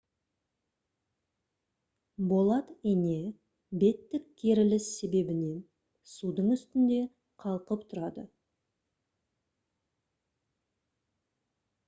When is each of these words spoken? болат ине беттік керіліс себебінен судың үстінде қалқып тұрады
болат 2.31 2.69
ине 2.91 3.17
беттік 3.83 4.23
керіліс 4.43 4.87
себебінен 5.01 5.59
судың 6.13 6.49
үстінде 6.55 6.97
қалқып 7.45 7.85
тұрады 7.93 8.23